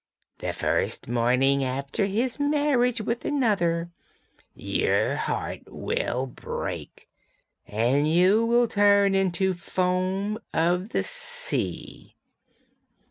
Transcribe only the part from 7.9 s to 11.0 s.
you will turn into foam of